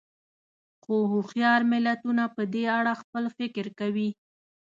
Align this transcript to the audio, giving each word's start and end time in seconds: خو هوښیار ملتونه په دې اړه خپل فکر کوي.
خو 0.81 0.95
هوښیار 1.11 1.61
ملتونه 1.73 2.23
په 2.35 2.41
دې 2.53 2.63
اړه 2.77 2.93
خپل 3.01 3.23
فکر 3.37 3.65
کوي. 3.79 4.09